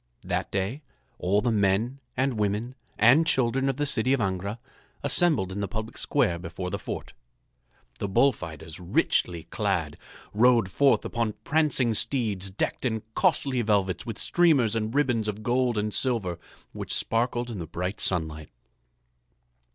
[0.23, 0.81] That day
[1.19, 4.57] all the men and women and children of the city of Angra
[5.03, 7.13] assembled in the public square before the fort.
[7.99, 9.97] The bullfighters, richly clad,
[10.33, 15.77] rode forth upon prancing steeds decked in costly velvets with streamers and ribbons of gold
[15.77, 16.39] and silver
[16.73, 18.49] which sparkled in the bright sunlight.